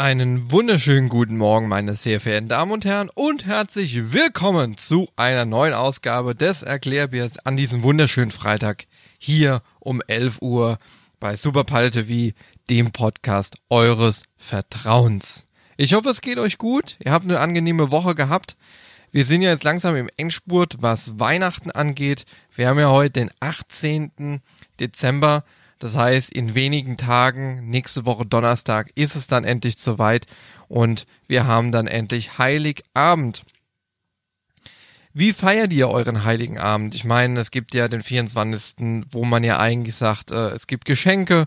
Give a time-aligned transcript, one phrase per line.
[0.00, 5.44] Einen wunderschönen guten Morgen, meine sehr verehrten Damen und Herren, und herzlich willkommen zu einer
[5.44, 8.84] neuen Ausgabe des Erklärbiers an diesem wunderschönen Freitag
[9.18, 10.78] hier um 11 Uhr
[11.18, 12.32] bei Super TV,
[12.70, 15.48] dem Podcast eures Vertrauens.
[15.76, 16.96] Ich hoffe, es geht euch gut.
[17.04, 18.56] Ihr habt eine angenehme Woche gehabt.
[19.10, 22.24] Wir sind ja jetzt langsam im Endspurt, was Weihnachten angeht.
[22.54, 24.42] Wir haben ja heute den 18.
[24.78, 25.42] Dezember.
[25.78, 30.26] Das heißt, in wenigen Tagen, nächste Woche Donnerstag, ist es dann endlich soweit
[30.68, 33.44] und wir haben dann endlich Heiligabend.
[35.14, 36.94] Wie feiert ihr euren Heiligen Abend?
[36.94, 40.84] Ich meine, es gibt ja den 24., wo man ja eigentlich sagt, äh, es gibt
[40.84, 41.46] Geschenke.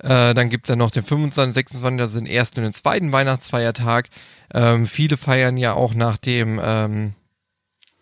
[0.00, 3.10] Äh, dann gibt's ja noch den 25., 26., das sind den ersten und den zweiten
[3.10, 4.08] Weihnachtsfeiertag.
[4.54, 7.14] Ähm, viele feiern ja auch nach dem, ähm,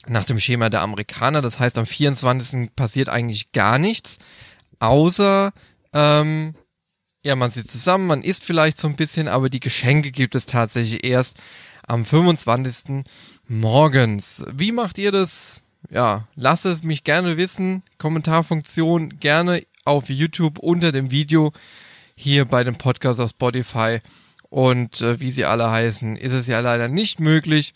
[0.07, 1.41] nach dem Schema der Amerikaner.
[1.41, 2.75] Das heißt, am 24.
[2.77, 4.19] passiert eigentlich gar nichts
[4.79, 5.53] außer
[5.93, 6.55] ähm,
[7.27, 10.47] ja, man sitzt zusammen, man isst vielleicht so ein bisschen, aber die Geschenke gibt es
[10.47, 11.37] tatsächlich erst
[11.89, 13.05] am 25.
[13.49, 14.45] morgens.
[14.53, 15.63] Wie macht ihr das?
[15.91, 17.83] Ja, lasst es mich gerne wissen.
[17.99, 21.53] Kommentarfunktion gerne auf YouTube unter dem Video
[22.15, 23.99] hier bei dem Podcast auf Spotify.
[24.49, 27.75] Und äh, wie sie alle heißen, ist es ja leider nicht möglich.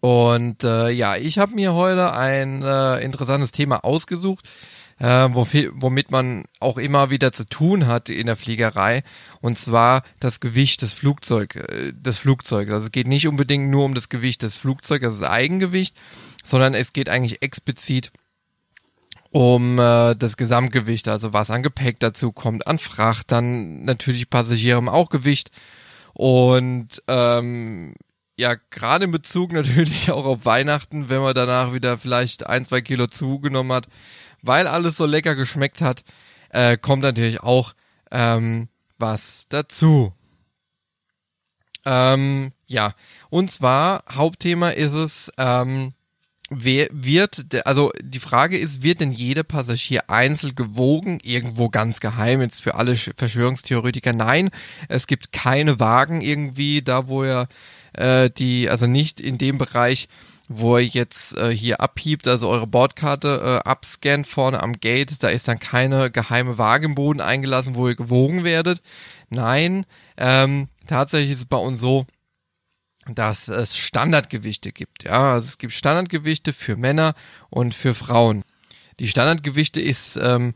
[0.00, 4.46] Und äh, ja, ich habe mir heute ein äh, interessantes Thema ausgesucht
[4.98, 9.02] äh, womit man auch immer wieder zu tun hat in der Fliegerei,
[9.40, 12.70] und zwar das Gewicht des Flugzeug, äh, des Flugzeugs.
[12.72, 15.96] Also es geht nicht unbedingt nur um das Gewicht des Flugzeugs, also das Eigengewicht,
[16.44, 18.10] sondern es geht eigentlich explizit
[19.30, 24.78] um äh, das Gesamtgewicht, also was an Gepäck dazu kommt, an Fracht, dann natürlich Passagiere
[24.78, 25.50] haben auch Gewicht
[26.14, 27.94] und ähm,
[28.38, 32.80] ja, gerade in Bezug natürlich auch auf Weihnachten, wenn man danach wieder vielleicht ein, zwei
[32.80, 33.88] Kilo zugenommen hat,
[34.42, 36.04] weil alles so lecker geschmeckt hat,
[36.50, 37.74] äh, kommt natürlich auch
[38.10, 40.12] ähm, was dazu.
[41.84, 42.92] Ähm, ja,
[43.30, 45.94] und zwar Hauptthema ist es, ähm,
[46.50, 52.40] wer wird, also die Frage ist, wird denn jeder Passagier einzeln gewogen, irgendwo ganz geheim,
[52.40, 54.12] jetzt für alle Verschwörungstheoretiker?
[54.12, 54.50] Nein,
[54.88, 57.48] es gibt keine Wagen irgendwie, da wo er
[57.94, 60.08] äh, die, also nicht in dem Bereich,
[60.48, 65.28] wo ihr jetzt äh, hier abhiebt, also eure Bordkarte äh, abscannt vorne am Gate, da
[65.28, 68.82] ist dann keine geheime Waage im Boden eingelassen, wo ihr gewogen werdet.
[69.28, 69.84] Nein,
[70.16, 72.06] ähm, tatsächlich ist es bei uns so,
[73.06, 75.04] dass es Standardgewichte gibt.
[75.04, 77.14] Ja, also es gibt Standardgewichte für Männer
[77.50, 78.42] und für Frauen.
[79.00, 80.54] Die Standardgewichte ist ähm,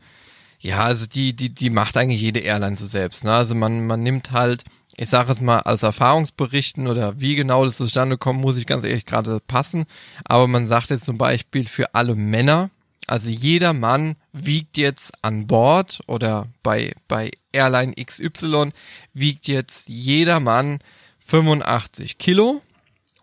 [0.63, 3.23] ja, also die die die macht eigentlich jede Airline so selbst.
[3.23, 3.33] Ne?
[3.33, 4.63] Also man man nimmt halt
[4.95, 8.83] ich sage es mal, als Erfahrungsberichten oder wie genau das zustande kommt, muss ich ganz
[8.83, 9.85] ehrlich gerade passen.
[10.23, 12.69] Aber man sagt jetzt zum Beispiel für alle Männer,
[13.07, 18.69] also jeder Mann wiegt jetzt an Bord oder bei, bei Airline XY
[19.13, 20.79] wiegt jetzt jeder Mann
[21.19, 22.61] 85 Kilo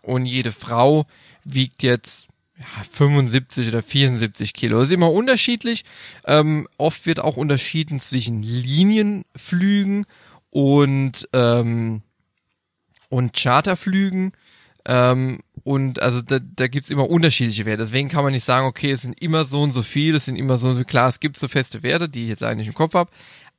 [0.01, 1.05] und jede Frau
[1.45, 2.27] wiegt jetzt
[2.61, 4.79] ja, 75 oder 74 Kilo.
[4.79, 5.83] Das ist immer unterschiedlich.
[6.25, 10.05] Ähm, oft wird auch unterschieden zwischen Linienflügen
[10.49, 12.01] und ähm,
[13.09, 14.31] und Charterflügen
[14.85, 17.83] ähm, und also da, da gibt's immer unterschiedliche Werte.
[17.83, 20.35] Deswegen kann man nicht sagen, okay, es sind immer so und so viel, es sind
[20.35, 22.73] immer so und so klar, es gibt so feste Werte, die ich jetzt eigentlich im
[22.73, 23.11] Kopf habe,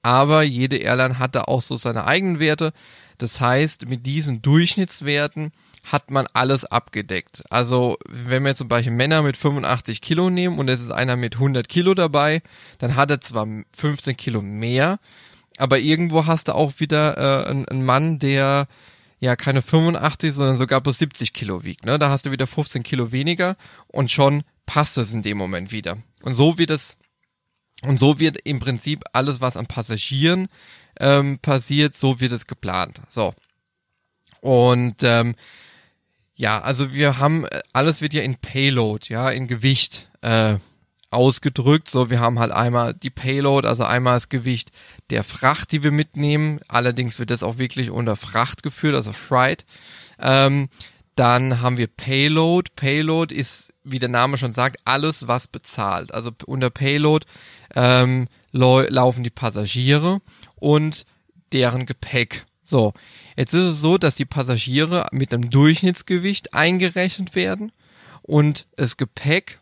[0.02, 2.72] aber jede Airline hat da auch so seine eigenen Werte.
[3.18, 5.52] Das heißt, mit diesen Durchschnittswerten
[5.84, 7.42] hat man alles abgedeckt.
[7.50, 11.34] Also, wenn wir zum Beispiel Männer mit 85 Kilo nehmen und es ist einer mit
[11.34, 12.42] 100 Kilo dabei,
[12.78, 15.00] dann hat er zwar 15 Kilo mehr,
[15.58, 18.68] aber irgendwo hast du auch wieder äh, einen, einen Mann, der
[19.20, 21.84] ja keine 85, sondern sogar bloß 70 Kilo wiegt.
[21.84, 21.98] Ne?
[21.98, 23.56] Da hast du wieder 15 Kilo weniger
[23.88, 25.96] und schon passt es in dem Moment wieder.
[26.22, 26.96] Und so wird es
[27.84, 30.48] und so wird im Prinzip alles, was an Passagieren
[31.00, 33.00] ähm, passiert, so wird es geplant.
[33.08, 33.34] So.
[34.40, 35.34] Und ähm,
[36.34, 40.56] ja, also wir haben, alles wird ja in Payload, ja, in Gewicht äh,
[41.10, 41.90] ausgedrückt.
[41.90, 44.72] So, wir haben halt einmal die Payload, also einmal das Gewicht
[45.10, 46.60] der Fracht, die wir mitnehmen.
[46.68, 49.66] Allerdings wird das auch wirklich unter Fracht geführt, also Freight.
[50.18, 50.68] Ähm,
[51.14, 52.70] dann haben wir Payload.
[52.74, 56.14] Payload ist, wie der Name schon sagt, alles, was bezahlt.
[56.14, 57.26] Also unter Payload
[57.74, 60.20] ähm, laufen die Passagiere
[60.56, 61.04] und
[61.52, 62.46] deren Gepäck.
[62.62, 62.92] So,
[63.36, 67.72] jetzt ist es so, dass die Passagiere mit einem Durchschnittsgewicht eingerechnet werden
[68.22, 69.60] und das Gepäck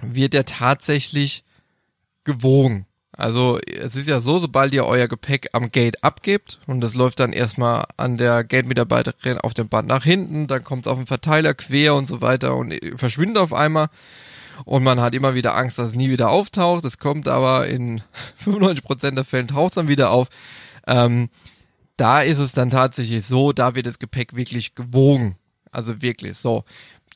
[0.00, 1.44] wird ja tatsächlich
[2.24, 2.86] gewogen.
[3.14, 7.20] Also es ist ja so, sobald ihr euer Gepäck am Gate abgebt und das läuft
[7.20, 11.06] dann erstmal an der Gate-Mitarbeiterin auf dem Band nach hinten, dann kommt es auf den
[11.06, 13.88] Verteiler quer und so weiter und verschwindet auf einmal
[14.64, 16.84] und man hat immer wieder Angst, dass es nie wieder auftaucht.
[16.84, 18.02] Es kommt aber in
[18.44, 20.28] 95% der Fällen taucht es dann wieder auf.
[20.86, 21.28] Ähm,
[22.02, 25.36] da ist es dann tatsächlich so, da wird das Gepäck wirklich gewogen.
[25.70, 26.64] Also wirklich so.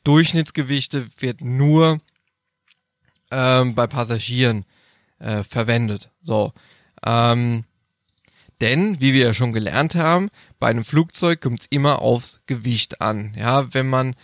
[0.04, 1.98] Durchschnittsgewichte wird nur
[3.32, 4.64] ähm, bei Passagieren
[5.18, 6.10] äh, verwendet.
[6.22, 6.52] So.
[7.04, 7.64] Ähm,
[8.60, 10.28] denn, wie wir ja schon gelernt haben,
[10.60, 13.34] bei einem Flugzeug kommt es immer aufs Gewicht an.
[13.36, 14.14] Ja, wenn man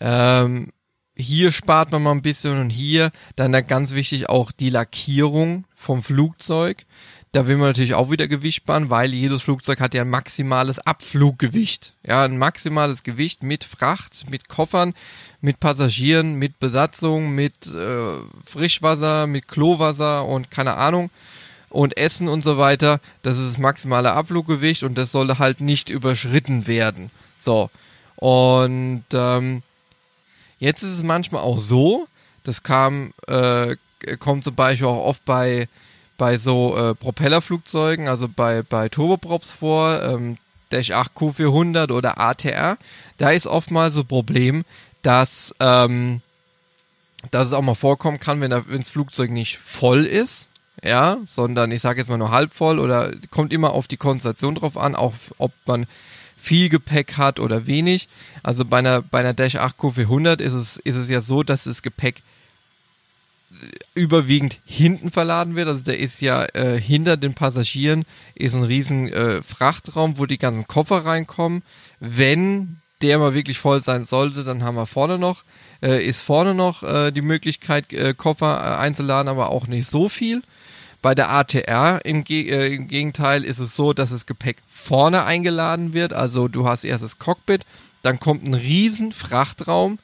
[0.00, 0.72] ähm,
[1.14, 5.64] hier spart man mal ein bisschen und hier dann da ganz wichtig auch die Lackierung
[5.74, 6.86] vom Flugzeug.
[7.32, 10.78] Da will man natürlich auch wieder Gewicht sparen, weil jedes Flugzeug hat ja ein maximales
[10.78, 11.92] Abfluggewicht.
[12.06, 14.94] Ja, ein maximales Gewicht mit Fracht, mit Koffern,
[15.42, 21.10] mit Passagieren, mit Besatzung, mit äh, Frischwasser, mit Klowasser und keine Ahnung
[21.68, 22.98] und Essen und so weiter.
[23.22, 27.10] Das ist das maximale Abfluggewicht und das sollte halt nicht überschritten werden.
[27.38, 27.70] So.
[28.16, 29.62] Und ähm,
[30.58, 32.08] jetzt ist es manchmal auch so,
[32.42, 33.76] das kam, äh,
[34.18, 35.68] kommt zum Beispiel auch oft bei
[36.18, 40.36] bei so äh, Propellerflugzeugen, also bei, bei Turboprops vor, ähm,
[40.70, 42.76] Dash 8 Q400 oder ATR,
[43.16, 44.64] da ist oftmals so Problem,
[45.02, 46.20] dass, ähm,
[47.30, 50.48] dass es auch mal vorkommen kann, wenn, das Flugzeug nicht voll ist,
[50.84, 54.56] ja, sondern ich sage jetzt mal nur halb voll oder kommt immer auf die Konstellation
[54.56, 55.86] drauf an, auch ob man
[56.36, 58.08] viel Gepäck hat oder wenig.
[58.42, 61.64] Also bei einer, bei einer Dash 8 Q400 ist es, ist es ja so, dass
[61.64, 62.22] das Gepäck
[63.94, 65.68] überwiegend hinten verladen wird.
[65.68, 68.04] Also der ist ja äh, hinter den Passagieren
[68.34, 71.62] ist ein riesen äh, Frachtraum, wo die ganzen Koffer reinkommen.
[72.00, 75.44] Wenn der mal wirklich voll sein sollte, dann haben wir vorne noch,
[75.82, 80.08] äh, ist vorne noch äh, die Möglichkeit, äh, Koffer äh, einzuladen, aber auch nicht so
[80.08, 80.42] viel.
[81.00, 85.24] Bei der ATR im, Ge äh, im Gegenteil ist es so, dass das Gepäck vorne
[85.24, 86.12] eingeladen wird.
[86.12, 87.62] Also du hast erst das Cockpit,
[88.02, 89.98] dann kommt ein riesen Frachtraum,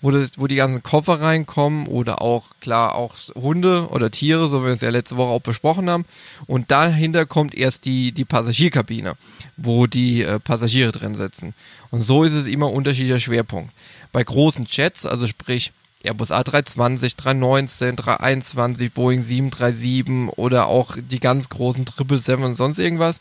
[0.00, 4.62] wo, das, wo die ganzen Koffer reinkommen oder auch, klar, auch Hunde oder Tiere, so
[4.62, 6.04] wie wir es ja letzte Woche auch besprochen haben.
[6.46, 9.14] Und dahinter kommt erst die, die Passagierkabine,
[9.56, 11.54] wo die äh, Passagiere drin sitzen.
[11.90, 13.72] Und so ist es immer unterschiedlicher Schwerpunkt.
[14.12, 15.72] Bei großen Jets, also sprich
[16.02, 23.20] Airbus A320, 319, 321, Boeing 737 oder auch die ganz großen 777 und sonst irgendwas,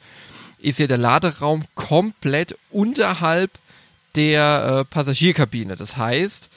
[0.60, 3.52] ist hier der Laderaum komplett unterhalb
[4.16, 5.76] der äh, Passagierkabine.
[5.76, 6.50] Das heißt,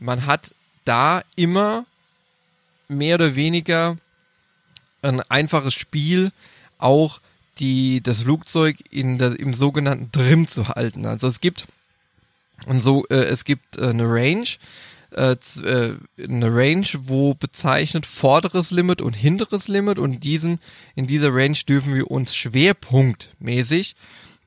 [0.00, 0.54] man hat
[0.84, 1.84] da immer
[2.88, 3.96] mehr oder weniger
[5.02, 6.32] ein einfaches Spiel,
[6.78, 7.20] auch
[7.58, 11.06] die, das Flugzeug in der, im sogenannten Trim zu halten.
[11.06, 11.66] Also es gibt,
[12.66, 14.46] und so, äh, es gibt äh, eine Range,
[15.12, 20.60] äh, äh, eine Range, wo bezeichnet vorderes Limit und hinteres Limit und diesen,
[20.94, 23.94] in dieser Range dürfen wir uns schwerpunktmäßig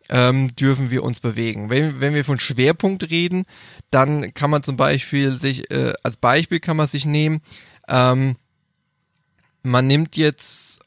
[0.09, 1.69] ähm, dürfen wir uns bewegen.
[1.69, 3.45] Wenn, wenn wir von Schwerpunkt reden,
[3.91, 7.41] dann kann man zum Beispiel sich, äh, als Beispiel kann man sich nehmen,
[7.87, 8.35] ähm,
[9.63, 10.81] man nimmt jetzt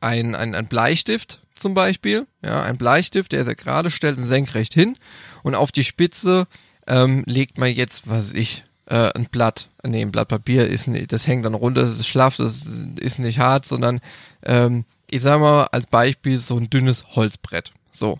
[0.00, 4.26] ein, ein, ein Bleistift zum Beispiel, ja, ein Bleistift, der ist ja gerade, stellt ihn
[4.26, 4.96] senkrecht hin
[5.42, 6.46] und auf die Spitze
[6.86, 11.12] ähm, legt man jetzt, was ich, äh, ein Blatt, nee, ein Blatt Papier ist nicht,
[11.12, 12.66] das hängt dann runter, das ist schlaff, das
[13.00, 14.00] ist nicht hart, sondern
[14.42, 17.72] ähm, ich sag mal als Beispiel so ein dünnes Holzbrett.
[17.92, 18.18] So,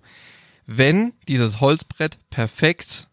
[0.66, 3.08] wenn dieses Holzbrett perfekt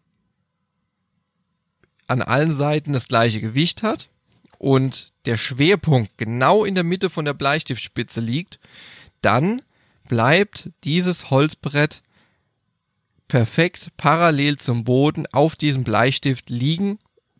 [2.06, 4.08] an allen Seiten das gleiche Gewicht hat
[4.58, 8.60] und der Schwerpunkt genau in der Mitte von der Bleistiftspitze liegt,
[9.22, 9.62] dann
[10.08, 12.02] bleibt dieses Holzbrett
[13.28, 16.98] perfekt parallel zum Boden auf diesem Bleistift liegen,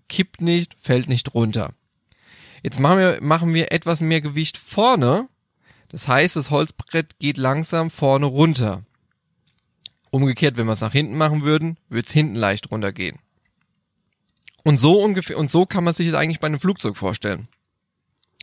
[0.09, 1.73] kippt nicht, fällt nicht runter.
[2.63, 5.29] Jetzt machen wir, machen wir etwas mehr Gewicht vorne.
[5.89, 8.83] Das heißt, das Holzbrett geht langsam vorne runter.
[10.17, 13.19] Umgekehrt, wenn wir es nach hinten machen würden, würde es hinten leicht runtergehen.
[14.65, 17.49] Und so ungefähr, und so kann man sich es eigentlich bei einem Flugzeug vorstellen.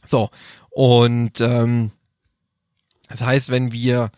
[0.06, 0.30] So,
[0.70, 1.90] und ähm,
[3.10, 4.12] das heißt, wenn wir,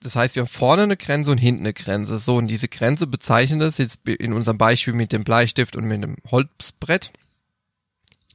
[0.00, 2.18] das heißt, wir haben vorne eine Grenze und hinten eine Grenze.
[2.18, 6.02] So, und diese Grenze bezeichnet das jetzt in unserem Beispiel mit dem Bleistift und mit
[6.02, 7.12] dem Holzbrett,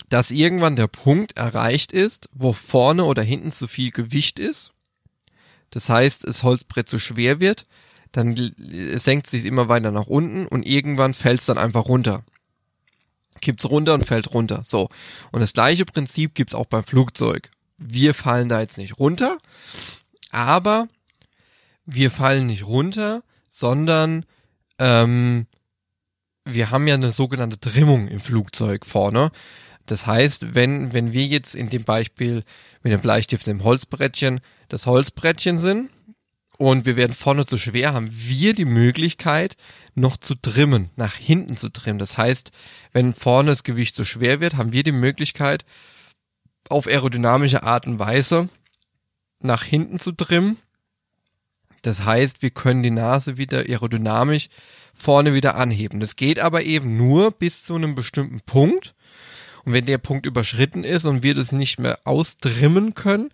[0.07, 4.71] dass irgendwann der Punkt erreicht ist, wo vorne oder hinten zu viel Gewicht ist.
[5.69, 7.65] Das heißt, das Holzbrett zu schwer wird,
[8.13, 8.35] dann
[8.95, 12.23] senkt sich immer weiter nach unten und irgendwann fällt es dann einfach runter.
[13.41, 14.61] Kippt's runter und fällt runter.
[14.63, 14.87] So.
[15.31, 17.49] Und das gleiche Prinzip gibt's auch beim Flugzeug.
[17.77, 19.39] Wir fallen da jetzt nicht runter,
[20.31, 20.87] aber
[21.85, 24.25] wir fallen nicht runter, sondern
[24.77, 25.47] ähm,
[26.45, 29.31] wir haben ja eine sogenannte Trimmung im Flugzeug vorne.
[29.87, 32.43] Das heißt, wenn, wenn wir jetzt in dem Beispiel
[32.83, 34.39] mit dem Bleistift im Holzbrettchen
[34.69, 35.89] das Holzbrettchen sind,
[36.57, 39.57] und wir werden vorne zu schwer, haben wir die Möglichkeit,
[39.95, 41.99] noch zu trimmen, nach hinten zu trimmen.
[41.99, 42.51] Das heißt,
[42.91, 45.65] wenn vorne das Gewicht zu schwer wird, haben wir die Möglichkeit,
[46.69, 48.49] auf aerodynamische Art und Weise
[49.39, 50.57] nach hinten zu trimmen,
[51.83, 54.47] Das heißt, wir können die Nase wieder aerodynamisch
[54.93, 55.99] vorne wieder anheben.
[55.99, 58.95] Das geht aber eben nur bis zu einem bestimmten Punkt.
[59.65, 63.29] Und wenn der Punkt überschritten ist und wir das nicht mehr ausdrimmen können,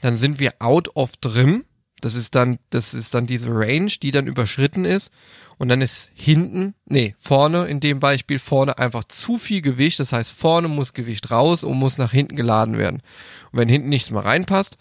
[0.00, 1.64] dann sind wir out of trim.
[2.04, 5.10] Das ist dann, das ist dann diese Range, die dann überschritten ist.
[5.56, 10.00] Und dann ist hinten, nee, vorne, in dem Beispiel vorne einfach zu viel Gewicht.
[10.00, 13.02] Das heißt, vorne muss Gewicht raus und muss nach hinten geladen werden.
[13.52, 14.76] Und wenn hinten nichts mehr reinpasst,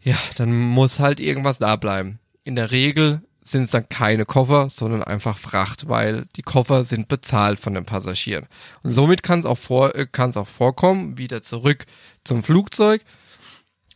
[0.00, 2.20] ja, dann muss halt irgendwas da bleiben.
[2.44, 7.08] In der Regel sind es dann keine Koffer, sondern einfach Fracht, weil die Koffer sind
[7.08, 8.46] bezahlt von den Passagieren.
[8.84, 11.84] Und somit kann es auch, vor, äh, kann's auch vorkommen, wieder zurück
[12.22, 13.02] zum Flugzeug.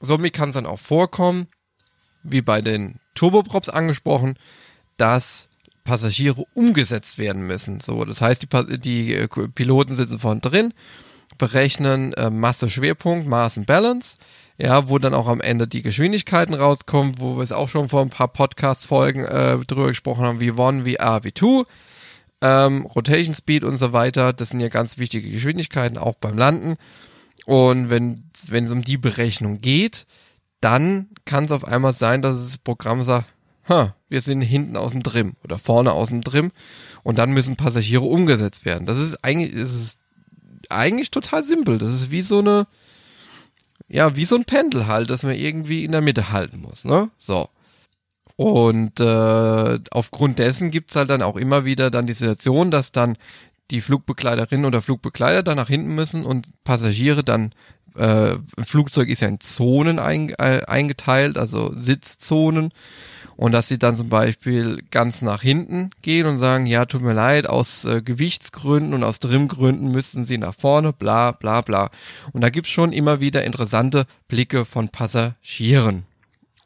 [0.01, 1.47] Somit kann es dann auch vorkommen,
[2.23, 4.35] wie bei den Turboprops angesprochen,
[4.97, 5.49] dass
[5.85, 7.81] Passagiere umgesetzt werden müssen.
[7.81, 10.75] So, das heißt, die, die äh, Piloten sitzen vorne drin,
[11.39, 14.17] berechnen äh, Masse, Schwerpunkt, Maß und Balance,
[14.59, 18.03] ja, wo dann auch am Ende die Geschwindigkeiten rauskommen, wo wir es auch schon vor
[18.03, 21.65] ein paar Podcast-Folgen äh, drüber gesprochen haben, wie One, wie A, wie Two,
[22.43, 24.35] ähm, Rotation Speed und so weiter.
[24.35, 26.77] Das sind ja ganz wichtige Geschwindigkeiten, auch beim Landen.
[27.47, 30.07] Und wenn es um die Berechnung geht,
[30.61, 33.27] dann kann es auf einmal sein, dass das Programm sagt,
[33.69, 36.51] ha, wir sind hinten aus dem Trim oder vorne aus dem Trim
[37.03, 38.87] und dann müssen Passagiere umgesetzt werden.
[38.87, 39.99] Das ist eigentlich, das ist
[40.69, 41.79] eigentlich total simpel.
[41.79, 42.67] Das ist wie so eine,
[43.89, 47.11] ja, wie so ein Pendel halt, das man irgendwie in der Mitte halten muss, ne?
[47.19, 47.49] So.
[48.37, 53.19] Und äh, aufgrund dessen gibt's halt dann auch immer wieder dann die Situation, dass dann
[53.71, 57.53] die Flugbegleiterin oder Flugbegleiter dann nach hinten müssen und Passagiere dann
[57.97, 62.73] äh, ein Flugzeug ist ja in Zonen ein, äh, eingeteilt, also Sitzzonen
[63.41, 67.15] und dass sie dann zum Beispiel ganz nach hinten gehen und sagen, ja, tut mir
[67.15, 71.91] leid, aus äh, Gewichtsgründen und aus Trimgründen müssten sie nach vorne, bla bla bla.
[72.33, 76.05] Und da gibt's schon immer wieder interessante Blicke von Passagieren.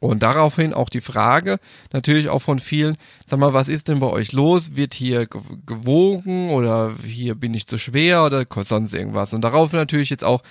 [0.01, 1.59] Und daraufhin auch die Frage,
[1.93, 4.75] natürlich auch von vielen, sag mal, was ist denn bei euch los?
[4.75, 5.27] Wird hier
[5.65, 9.33] gewogen oder hier bin ich zu schwer oder sonst irgendwas?
[9.33, 10.41] Und darauf natürlich jetzt auch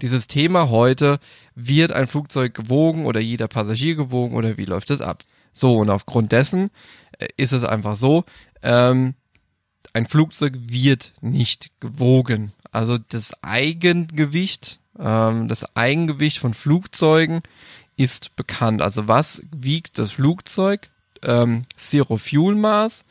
[0.00, 1.18] dieses Thema heute,
[1.54, 5.22] wird ein Flugzeug gewogen oder jeder Passagier gewogen oder wie läuft es ab?
[5.52, 6.70] So, und aufgrund dessen
[7.18, 8.24] äh, ist es einfach so,
[8.62, 9.14] ähm,
[9.92, 12.52] ein Flugzeug wird nicht gewogen.
[12.70, 17.42] Also das Eigengewicht, ähm, das Eigengewicht von Flugzeugen
[17.96, 18.80] ist bekannt.
[18.80, 20.88] Also was wiegt das Flugzeug?
[21.22, 23.04] Ähm, Zero Fuel Maß.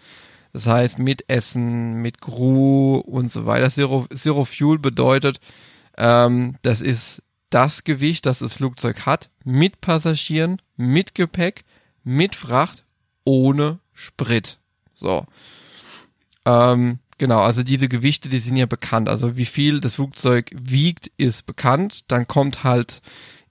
[0.53, 3.69] Das heißt mit Essen, mit Crew und so weiter.
[3.69, 5.39] Zero, Zero Fuel bedeutet,
[6.01, 11.63] ähm, das ist das Gewicht, das das Flugzeug hat, mit Passagieren, mit Gepäck
[12.03, 12.84] mit Fracht
[13.25, 14.58] ohne Sprit.
[14.93, 15.25] So.
[16.46, 19.10] Ähm, genau, also diese Gewichte, die sind ja bekannt.
[19.10, 22.01] Also wie viel das Flugzeug wiegt, ist bekannt.
[22.08, 23.01] Dann kommt halt,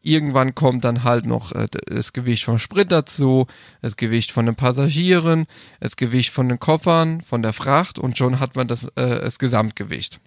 [0.02, 3.46] irgendwann kommt dann halt noch äh, das Gewicht vom Sprit dazu,
[3.80, 5.46] das Gewicht von den Passagieren,
[5.78, 9.38] das Gewicht von den Koffern, von der Fracht und schon hat man das, äh, das
[9.38, 10.20] Gesamtgewicht.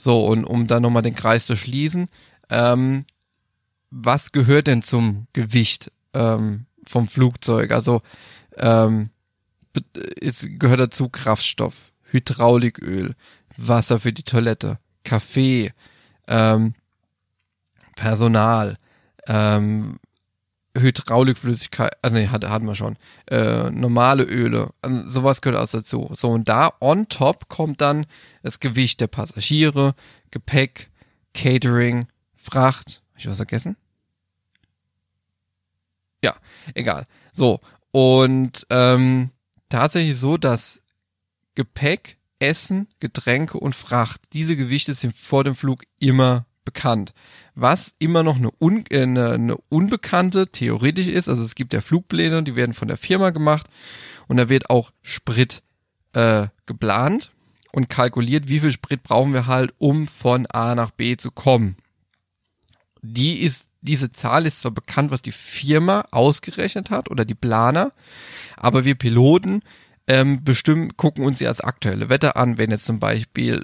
[0.00, 2.06] So, und um dann nochmal den Kreis zu schließen,
[2.48, 3.04] ähm,
[3.90, 5.92] was gehört denn zum Gewicht?
[6.14, 7.70] Ähm, vom Flugzeug.
[7.70, 8.02] Also
[8.56, 9.10] ähm,
[10.20, 13.14] es gehört dazu Kraftstoff, Hydrauliköl,
[13.56, 15.72] Wasser für die Toilette, Kaffee,
[16.26, 16.74] ähm,
[17.94, 18.78] Personal,
[19.26, 19.98] ähm,
[20.80, 26.12] Hydraulikflüssigkeit, also nee, hat, hatten wir schon, äh, normale Öle, also sowas gehört alles dazu.
[26.16, 28.06] So, und da on top kommt dann
[28.42, 29.94] das Gewicht der Passagiere,
[30.30, 30.90] Gepäck,
[31.34, 33.02] Catering, Fracht.
[33.12, 33.76] Hab ich was vergessen?
[36.22, 36.34] Ja,
[36.74, 37.06] egal.
[37.32, 37.60] So,
[37.92, 39.30] und ähm,
[39.68, 40.82] tatsächlich so, dass
[41.54, 47.14] Gepäck, Essen, Getränke und Fracht, diese Gewichte sind vor dem Flug immer bekannt.
[47.54, 51.80] Was immer noch eine, un, äh, eine, eine unbekannte theoretisch ist, also es gibt ja
[51.80, 53.66] Flugpläne, die werden von der Firma gemacht
[54.26, 55.62] und da wird auch Sprit
[56.12, 57.30] äh, geplant
[57.72, 61.76] und kalkuliert, wie viel Sprit brauchen wir halt, um von A nach B zu kommen.
[63.00, 67.92] Die ist diese Zahl ist zwar bekannt, was die Firma ausgerechnet hat oder die Planer,
[68.56, 69.62] aber wir Piloten
[70.06, 72.58] ähm, bestimmen, gucken uns ja das aktuelle Wetter an.
[72.58, 73.62] Wenn jetzt zum Beispiel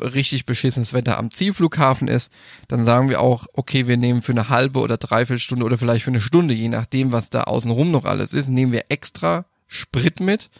[0.00, 2.30] richtig beschissenes Wetter am Zielflughafen ist,
[2.68, 6.04] dann sagen wir auch, okay, wir nehmen für eine halbe oder dreiviertel Stunde oder vielleicht
[6.04, 10.20] für eine Stunde, je nachdem, was da außenrum noch alles ist, nehmen wir extra Sprit
[10.20, 10.50] mit,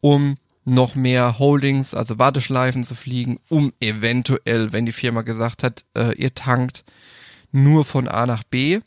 [0.00, 5.84] um noch mehr Holdings, also Warteschleifen zu fliegen, um eventuell, wenn die Firma gesagt hat,
[5.96, 6.84] äh, ihr tankt,
[7.50, 8.80] nur von A nach B,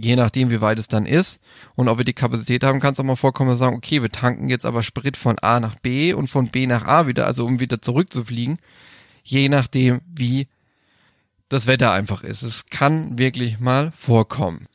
[0.00, 1.40] je nachdem, wie weit es dann ist.
[1.74, 4.10] Und ob wir die Kapazität haben, kann es auch mal vorkommen, wir sagen, okay, wir
[4.10, 7.44] tanken jetzt aber Sprit von A nach B und von B nach A wieder, also
[7.46, 8.58] um wieder zurückzufliegen,
[9.22, 10.48] je nachdem, wie
[11.48, 12.42] das Wetter einfach ist.
[12.42, 14.66] Es kann wirklich mal vorkommen.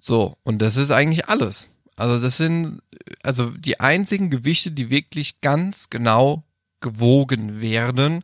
[0.00, 1.70] So, und das ist eigentlich alles.
[1.96, 2.80] Also das sind
[3.22, 6.44] also die einzigen Gewichte, die wirklich ganz genau
[6.80, 8.20] gewogen werden,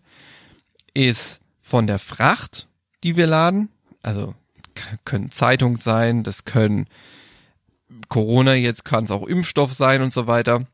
[0.93, 2.69] ist von der Fracht,
[3.03, 3.69] die wir laden.
[4.03, 4.35] Also
[5.05, 6.87] können Zeitungen sein, das können
[8.09, 10.65] Corona, jetzt kann es auch Impfstoff sein und so weiter.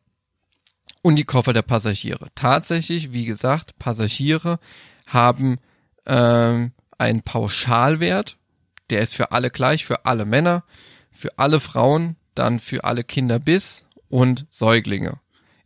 [1.03, 2.29] Und die Koffer der Passagiere.
[2.35, 4.59] Tatsächlich, wie gesagt, Passagiere
[5.07, 5.59] haben
[6.07, 8.37] ähm, einen Pauschalwert,
[8.91, 10.65] der ist für alle gleich, für alle Männer,
[11.11, 15.19] für alle Frauen, dann für alle Kinder bis und Säuglinge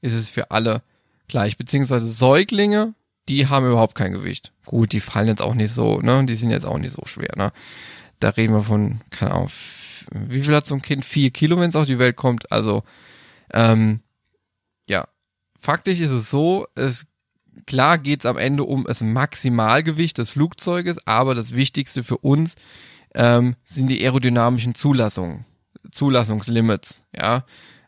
[0.04, 0.82] ist es für alle
[1.28, 1.56] gleich.
[1.56, 2.94] Beziehungsweise Säuglinge,
[3.28, 4.52] die haben überhaupt kein Gewicht.
[4.66, 6.24] Gut, die fallen jetzt auch nicht so, ne?
[6.26, 7.52] Die sind jetzt auch nicht so schwer, ne?
[8.20, 9.50] Da reden wir von, keine Ahnung,
[10.12, 11.04] wie viel hat so ein Kind?
[11.04, 12.50] Vier Kilo, wenn es auf die Welt kommt.
[12.52, 12.82] Also,
[13.52, 14.00] ähm,
[14.88, 15.06] ja.
[15.58, 17.06] Faktisch ist es so, es
[17.66, 22.56] klar geht es am Ende um das Maximalgewicht des Flugzeuges, aber das Wichtigste für uns
[23.14, 25.44] ähm, sind die aerodynamischen Zulassungen,
[25.90, 27.44] Zulassungslimits, ja,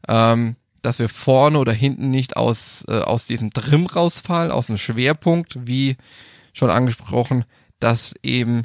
[0.09, 4.79] ähm, dass wir vorne oder hinten nicht aus äh, aus diesem Trim rausfallen, aus dem
[4.79, 5.97] Schwerpunkt, wie
[6.53, 7.45] schon angesprochen,
[7.81, 8.63] dass eben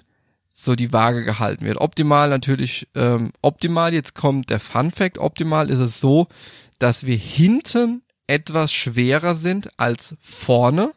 [0.52, 1.80] so die Waage gehalten wird.
[1.80, 6.28] Optimal natürlich, ähm, optimal, jetzt kommt der Fun Fact, optimal ist es so,
[6.78, 10.92] dass wir hinten etwas schwerer sind als vorne.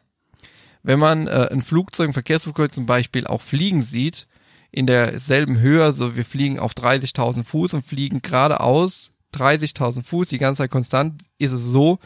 [0.83, 4.27] Wenn man äh, ein Flugzeug, ein Verkehrsflugzeug zum Beispiel auch fliegen sieht,
[4.71, 10.37] in derselben Höhe, also wir fliegen auf 30.000 Fuß und fliegen geradeaus 30.000 Fuß, die
[10.37, 11.99] ganze Zeit konstant, ist es so,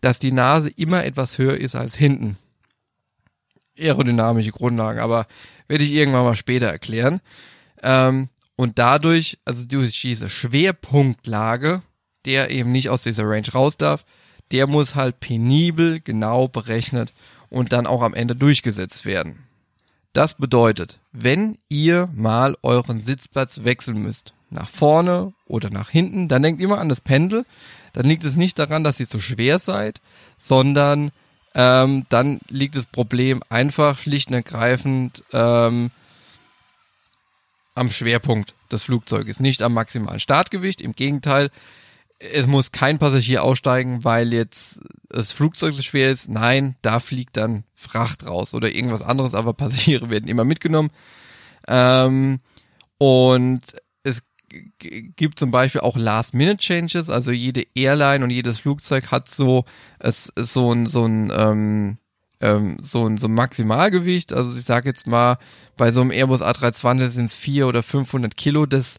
[0.00, 2.36] dass die Nase immer etwas höher ist als hinten.
[3.78, 5.26] Aerodynamische Grundlagen, aber
[5.68, 7.20] werde ich irgendwann mal später erklären.
[7.82, 11.82] Ähm, und dadurch, also durch diese Schwerpunktlage,
[12.24, 14.04] der eben nicht aus dieser Range raus darf,
[14.52, 17.12] der muss halt penibel genau berechnet
[17.50, 19.44] und dann auch am Ende durchgesetzt werden.
[20.12, 26.42] Das bedeutet, wenn ihr mal euren Sitzplatz wechseln müsst, nach vorne oder nach hinten, dann
[26.42, 27.44] denkt immer an das Pendel.
[27.92, 30.00] Dann liegt es nicht daran, dass ihr zu schwer seid,
[30.38, 31.10] sondern
[31.58, 35.90] ähm, dann liegt das Problem einfach schlicht und ergreifend ähm,
[37.74, 40.82] am Schwerpunkt des Flugzeuges, nicht am maximalen Startgewicht.
[40.82, 41.48] Im Gegenteil,
[42.18, 46.28] es muss kein Passagier aussteigen, weil jetzt das Flugzeug so schwer ist.
[46.28, 50.90] Nein, da fliegt dann Fracht raus oder irgendwas anderes, aber Passagiere werden immer mitgenommen.
[51.68, 52.40] Ähm,
[52.98, 53.62] und
[54.48, 59.64] gibt zum Beispiel auch Last-Minute-Changes, also jede Airline und jedes Flugzeug hat so,
[59.98, 61.98] es, so ein, so ein, ähm,
[62.40, 64.32] ähm, so ein, so ein Maximalgewicht.
[64.32, 65.38] Also ich sage jetzt mal,
[65.76, 68.98] bei so einem Airbus A320 sind es 400 oder 500 Kilo des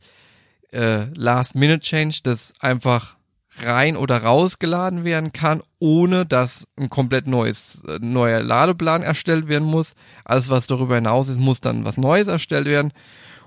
[0.71, 3.15] äh, Last-Minute-Change, das einfach
[3.63, 9.67] rein oder rausgeladen werden kann, ohne dass ein komplett neues, äh, neuer Ladeplan erstellt werden
[9.67, 9.93] muss.
[10.25, 12.93] Alles, was darüber hinaus ist, muss dann was Neues erstellt werden.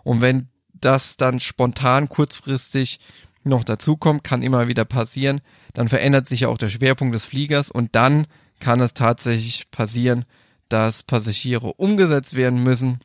[0.03, 0.49] Und wenn
[0.81, 3.01] das dann spontan kurzfristig
[3.43, 5.41] noch dazukommt, kann immer wieder passieren,
[5.75, 8.27] dann verändert sich ja auch der Schwerpunkt des Fliegers und dann
[8.59, 10.25] kann es tatsächlich passieren,
[10.69, 13.01] dass Passagiere umgesetzt werden müssen,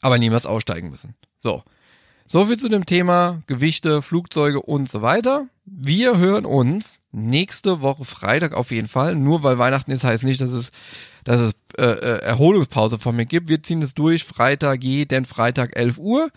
[0.00, 1.14] aber niemals aussteigen müssen.
[1.40, 1.62] So.
[2.30, 5.48] So viel zu dem Thema Gewichte, Flugzeuge und so weiter.
[5.64, 9.16] Wir hören uns nächste Woche Freitag auf jeden Fall.
[9.16, 10.70] Nur weil Weihnachten ist, heißt nicht, dass es,
[11.28, 13.50] dass es äh, äh Erholungspause von mir gibt.
[13.50, 14.24] Wir ziehen es durch.
[14.24, 16.30] Freitag jeden Freitag 11 Uhr.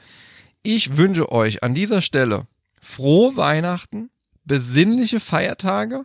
[0.63, 2.45] Ich wünsche euch an dieser Stelle
[2.81, 4.09] frohe Weihnachten,
[4.43, 6.03] besinnliche Feiertage.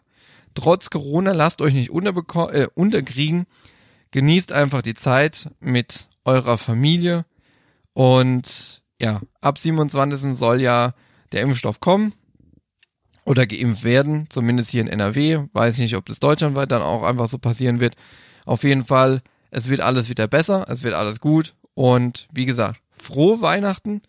[0.55, 3.46] Trotz Corona lasst euch nicht äh, unterkriegen.
[4.12, 7.25] Genießt einfach die Zeit mit eurer Familie
[7.92, 10.37] und ja, ab 27.
[10.37, 10.94] soll ja
[11.33, 12.12] der Impfstoff kommen
[13.25, 15.40] oder geimpft werden, zumindest hier in NRW.
[15.53, 17.96] Weiß nicht, ob das deutschlandweit dann auch einfach so passieren wird.
[18.46, 22.80] Auf jeden Fall, es wird alles wieder besser, es wird alles gut und wie gesagt,
[22.90, 24.00] frohe Weihnachten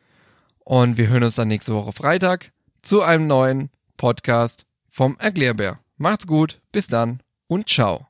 [0.59, 5.79] und wir hören uns dann nächste Woche Freitag zu einem neuen Podcast vom Erklärbär.
[5.97, 8.06] Macht's gut, bis dann und ciao.